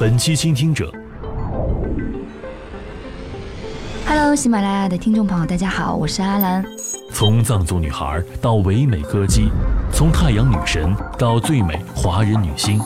[0.00, 0.90] 本期倾听者
[4.06, 6.64] ，Hello，喜马拉雅的听众朋友，大家好，我是阿兰。
[7.12, 9.50] 从藏族女孩到唯美歌姬，
[9.92, 12.80] 从太阳女神到最美华人女星，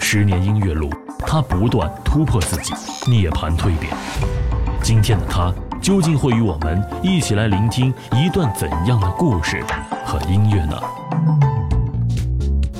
[0.00, 0.88] 十年音乐路，
[1.18, 2.72] 她不断突破自己，
[3.06, 3.94] 涅槃蜕变。
[4.82, 5.52] 今天的她
[5.82, 9.62] 究竟会与我们一起来聆听一段怎样的故事
[10.02, 10.80] 和音乐呢？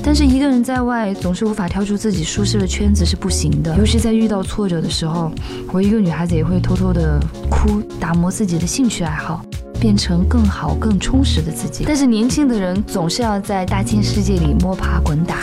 [0.09, 5.31] 但是一个人在外总是无法跳出自己舒适的圈子是不行的，尤其在遇到挫折的时候，
[5.71, 7.21] 我一个女孩子也会偷偷的
[7.51, 9.45] 哭，打磨自己的兴趣爱好，
[9.79, 11.85] 变成更好更充实的自己。
[11.87, 15.41] 但是年轻的人总是要在大千世界里摸爬滚打。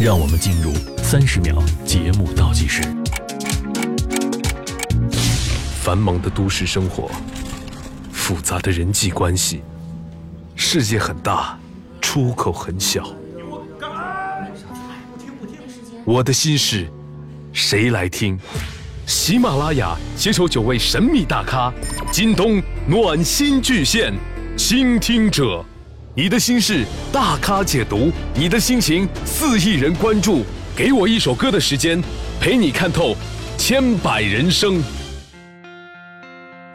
[0.00, 2.80] 让我们进入三十秒节目倒计时。
[5.82, 7.10] 繁忙的都市生活，
[8.10, 9.60] 复杂的人际关系，
[10.56, 11.58] 世界很大，
[12.00, 13.06] 出口很小。
[16.04, 16.88] 我的心事，
[17.52, 18.36] 谁来听？
[19.06, 21.72] 喜马拉雅携手九位神秘大咖，
[22.10, 24.12] 京东暖心巨献，
[24.56, 25.64] 倾听者，
[26.16, 32.02] 你的心事大咖解读，你的心情四亿人关注，给我一首歌的时间，
[32.40, 33.14] 陪你看透
[33.56, 34.82] 千百人生。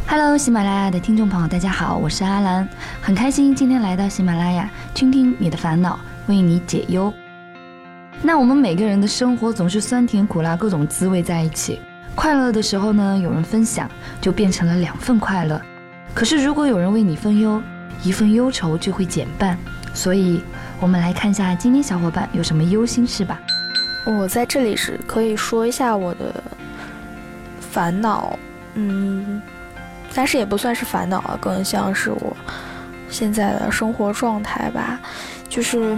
[0.08, 2.66] Hello，喜马拉雅的听众朋友，大家好，我是阿兰，
[3.02, 7.14] 很开心今天来到喜马拉雅，倾听你的烦恼，为你解忧。
[8.22, 11.80] 那我们每个人的生活总是酸甜苦辣各种滋味在一起，
[12.16, 15.62] 快乐的时候呢，有人分享，就变成了两份快乐；
[16.16, 17.62] 可是如果有人为你分忧，
[18.04, 19.58] 一份忧愁就会减半。
[19.94, 20.42] 所以，
[20.80, 23.40] 我们来看一下今天小伙伴有什么忧心事吧。
[24.06, 26.44] 我在这里是可以说一下我的
[27.60, 28.38] 烦恼，
[28.74, 29.42] 嗯，
[30.14, 32.36] 但是也不算是烦恼啊，更像是我
[33.10, 35.00] 现在的生活状态吧，
[35.48, 35.96] 就是。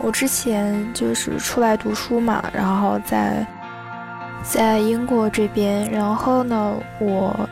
[0.00, 3.46] 我之前就是出来读书嘛，然后在
[4.42, 7.48] 在英国这边，然后呢，我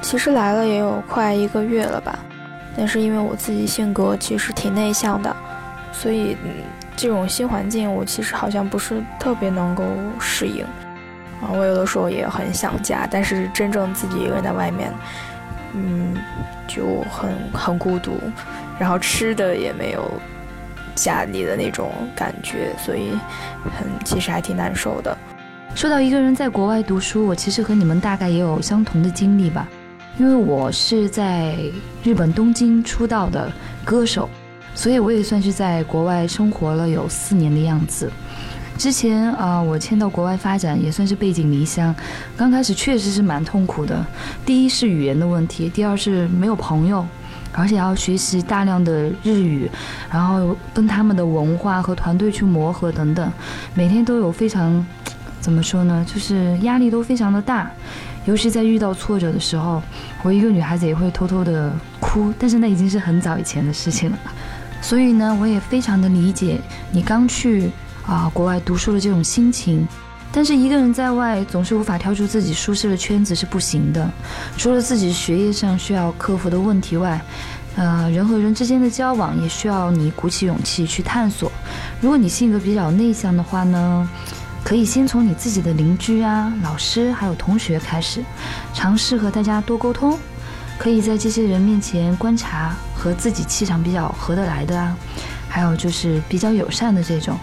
[0.00, 2.18] 其实来了也有快一个月了吧，
[2.76, 5.34] 但是因为我自己性格其实挺内向的，
[5.92, 6.36] 所以
[6.96, 9.84] 这种新环境我其实好像不是特别能够
[10.20, 10.62] 适应
[11.40, 11.50] 啊。
[11.52, 14.92] 我有的时候也很想家，但是真正自己一个人在外面，
[15.72, 16.14] 嗯，
[16.68, 18.20] 就很很孤独，
[18.78, 20.08] 然后吃的也没有。
[20.94, 23.10] 家里的那种感觉，所以
[23.78, 25.16] 很其实还挺难受的。
[25.74, 29.66] 说到一个人在国外读书，我其实和你们大概也有相同的经历吧，
[30.18, 31.56] 因为我是在
[32.04, 33.50] 日本东京出道的
[33.84, 34.28] 歌手，
[34.74, 38.10] 所以我也算是在国外生活了有四年的样子。
[38.78, 41.94] 之前啊，我迁到国外发展也算是背井离乡，
[42.36, 44.04] 刚开始确实是蛮痛苦的。
[44.44, 47.06] 第一是语言的问题，第二是没有朋友。
[47.52, 49.70] 而且要学习大量的日语，
[50.10, 53.32] 然后跟他们的文化和团队去磨合等等，
[53.74, 54.84] 每天都有非常，
[55.40, 57.70] 怎么说呢，就是压力都非常的大，
[58.24, 59.82] 尤其在遇到挫折的时候，
[60.22, 64.18] 我一个女孩子也会偷偷的哭，但是那已经是很早以前的事情了。
[64.80, 67.70] 所以呢，我也非常的理解你刚去
[68.06, 69.86] 啊国外读书的这种心情。
[70.34, 74.10] 但是一个人在外总是无法跳出自己舒适的圈子是不行的，
[74.56, 77.20] 除了自己学业上需要克服的问题外，
[77.76, 81.52] 呃，人和人之间的交往也需要你鼓起勇气去探索。
[82.00, 84.08] 如果你性格比较内向的话呢，
[84.64, 88.24] 可以先从你自己的邻居啊、老师还有同学开始，
[88.72, 90.18] 尝试和大家多沟通，
[90.78, 94.96] 可以在这些人面前观察和自己气场比较合得来的啊，
[95.46, 97.38] 还有就是比较友善的这种，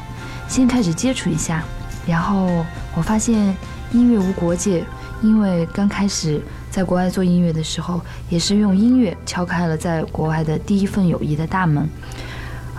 [0.47, 1.63] 先开始接触一下。
[2.09, 2.65] 然后
[2.95, 3.55] 我发现
[3.93, 4.83] 音乐无国界，
[5.21, 11.87] 因为刚开始在国外做音乐的时候，也是用音乐敲开了在国外的第一份友谊的大门。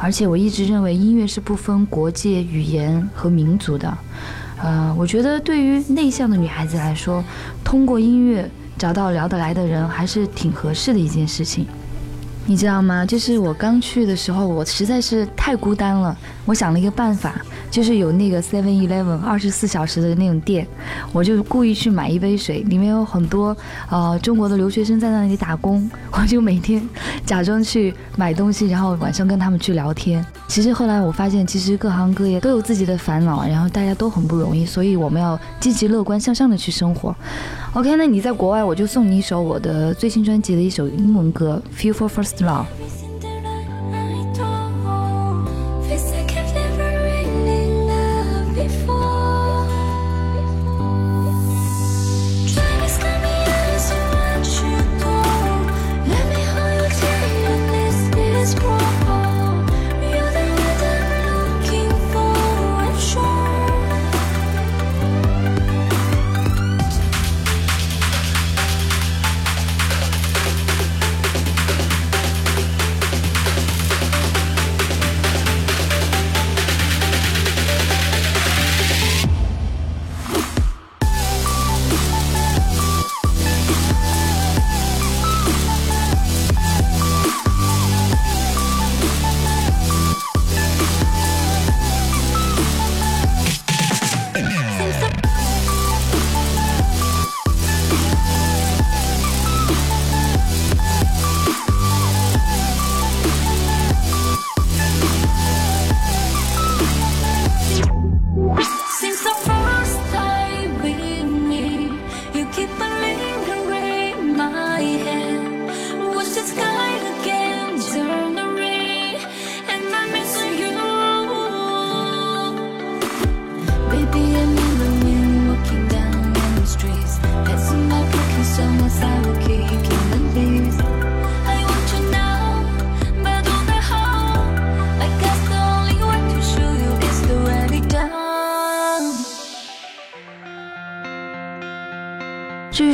[0.02, 3.98] 而且我一直认为音乐是不分国界、语言和民族的。
[4.62, 7.22] 呃，我觉得对于内向的女孩子来说，
[7.62, 11.66] 通过音乐找到聊得来的人，还是挺合适的一件事情。
[12.46, 13.06] 你知道吗？
[13.06, 16.16] 就是我刚去的时候，我实在是太孤单了。
[16.46, 17.40] 我想了一个办法，
[17.70, 20.66] 就是有那个 Seven Eleven 二十四小时的那种店，
[21.12, 23.56] 我就故意去买一杯水，里面有很多
[23.88, 26.82] 呃中国的留学生在那里打工，我就每天
[27.24, 30.24] 假装去买东西，然后晚上跟他们去聊天。
[30.48, 37.14] 其实后来我发现，其实各行各业都有自己的烦恼，然后大家都很不容易，所以我们要积极乐观向上的去生活。
[37.72, 42.64] OK，那你在国外，我就送你一首我的最新专辑的一首英文歌《Feel for First Love》。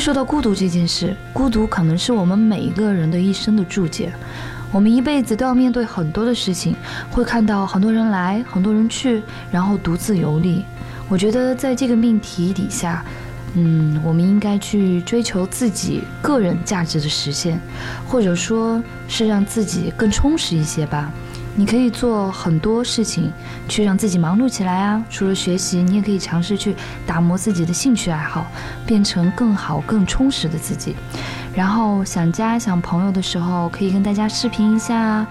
[0.06, 4.12] 说到孤独这件事，孤独可能是我们每一个人的一生的注解。
[4.70, 6.76] 我们一辈子都要面对很多的事情，
[7.10, 9.20] 会看到很多人来，很多人去，
[9.50, 10.64] 然后独自游历。
[11.08, 13.04] 我觉得在这个命题底下，
[13.54, 17.60] 嗯，我们应该去追求自己个人价值的实现，
[18.06, 21.10] 或者说是让自己更充实一些吧。
[21.58, 23.32] 你可以做很多事情，
[23.66, 25.02] 去让自己忙碌起来啊。
[25.08, 26.76] 除了学习，你也可以尝试去
[27.06, 28.46] 打磨自己的兴趣爱好，
[28.84, 30.94] 变成更好、更充实的自己。
[31.54, 35.26] 然后想家想朋友的时候，可以跟大家视频一下。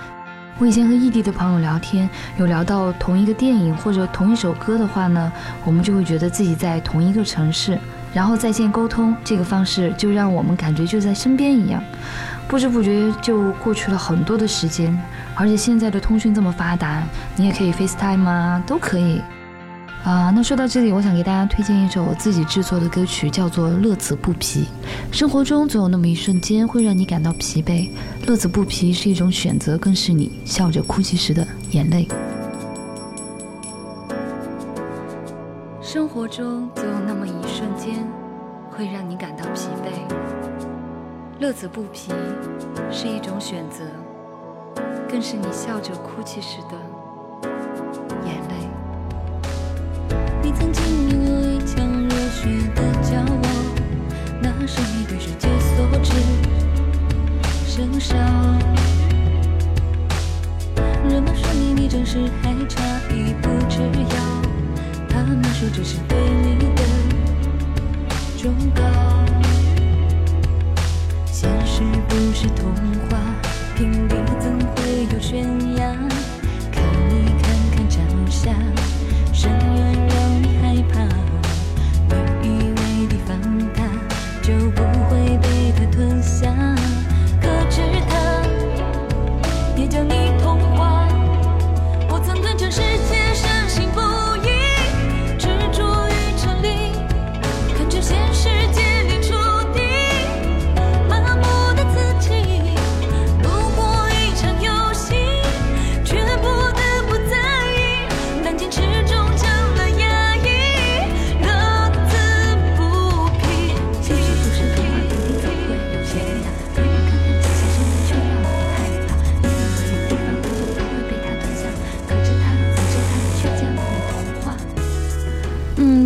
[0.58, 5.32] 我以前和异地的朋友聊天，有聊到同一个电影或者同一首歌的话呢，
[5.64, 7.78] 我们就会觉得自己在同一个城市，
[8.16, 11.84] 然后在线沟通这个方式就让我们感觉就在身边一样。
[12.48, 14.98] 不知不觉就过去了很多的时间，
[15.36, 17.04] 而且现在的通讯这么发达，
[17.36, 19.20] 你也可以 FaceTime 啊，都可以。
[20.06, 24.62] 啊，那说到这里，我想给大家推荐一首我自己制作的歌曲，叫做《乐此不疲》。
[25.12, 27.90] 生活中总有那么一瞬间会让你感到疲惫，
[28.28, 32.08] 乐此不疲是一种选择，更是你笑着哭泣时的眼泪。
[35.96, 38.06] 生活中总有那么一瞬间
[38.70, 40.14] 会让你感到疲惫，
[41.40, 42.12] 乐此不疲
[42.92, 43.86] 是一种选择，
[45.10, 46.76] 更是你笑着哭泣时的
[48.26, 48.68] 眼泪。
[50.44, 50.52] 你。
[50.52, 53.50] 曾经有一腔热血的骄傲，
[54.42, 56.12] 那是你对世界所知
[57.66, 58.18] 甚少。
[61.08, 62.30] 人们说你你真是
[65.94, 66.25] 们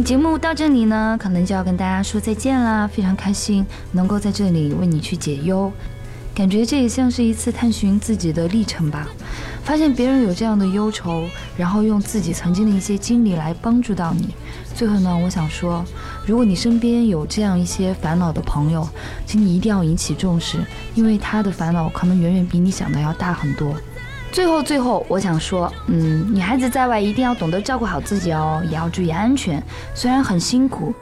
[0.10, 2.88] 节目到这里呢，可能就要跟大家说再见啦。
[2.88, 5.72] 非常开心能够在这里为你去解忧，
[6.34, 9.08] 感觉这也像是一次探寻自己的历程吧。
[9.64, 11.26] 发现别人有这样的忧愁，
[11.56, 14.30] 然后用自己曾经的一些经历来帮助到你。
[14.74, 15.86] 最后呢，我想说，
[16.26, 18.90] 如果你身边有这样一些烦恼的朋友，
[19.28, 20.58] 请你一定要引起重视，
[20.96, 23.76] 因为他的烦恼可能远远比你想的要大很多。
[24.32, 29.62] 最后，最后，我想说，嗯，女孩子在外一定要懂得照顾好自己哦，也要注意安全。
[29.94, 30.94] 虽然很辛苦，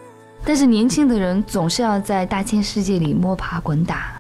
[0.45, 4.19] 但是年轻的人总是要在大千世界里摸爬滚打。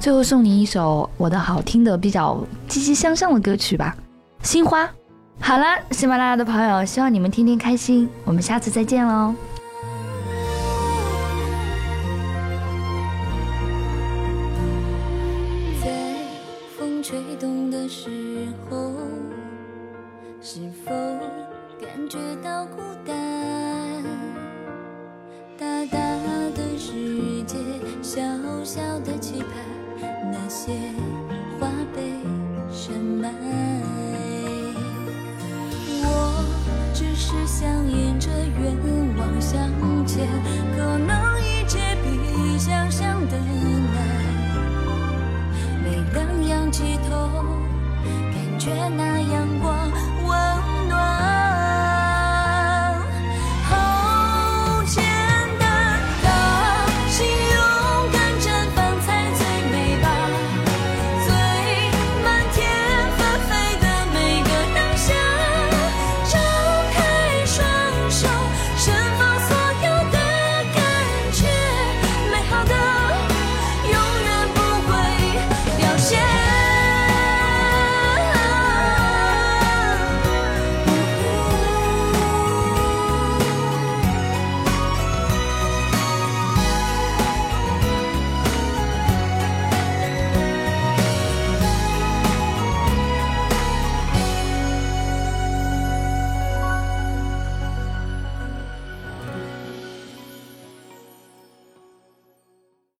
[0.00, 3.94] 最后送你一首我的好听的、比较积极向上的歌曲吧，
[4.48, 4.84] 《心花》。
[5.38, 9.34] 好了，喜马拉雅的朋友，希望你们天天开心，我们下次再见喽。
[18.20, 18.92] 时候
[20.42, 20.90] 是否
[21.80, 23.16] 感觉到孤单。
[25.58, 25.98] 大大
[26.54, 27.56] 的世界
[28.02, 28.20] 小
[28.62, 30.72] 小的期盼那些
[31.58, 32.12] 花被
[32.70, 33.32] 深埋。
[36.02, 36.44] 我
[36.92, 38.28] 只是想沿着
[38.60, 39.66] 愿望向
[40.06, 40.28] 前
[48.60, 49.09] 却难。